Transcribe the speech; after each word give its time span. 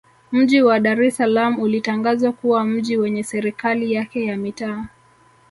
Mji 0.31 0.61
wa 0.61 0.79
Dar 0.79 1.03
es 1.03 1.17
Salaam 1.17 1.59
ulitangazwa 1.59 2.31
kuwa 2.33 2.65
mji 2.65 2.97
wenye 2.97 3.23
Serikali 3.23 3.93
yake 3.93 4.25
ya 4.25 4.37
Mitaa 4.37 4.85